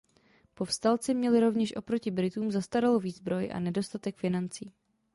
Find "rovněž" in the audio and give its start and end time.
1.39-1.75